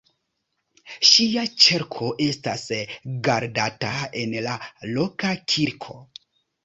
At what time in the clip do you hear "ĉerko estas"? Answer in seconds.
1.65-2.65